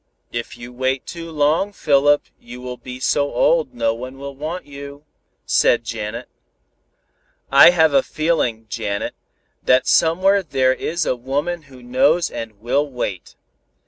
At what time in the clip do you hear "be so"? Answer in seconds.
2.77-3.31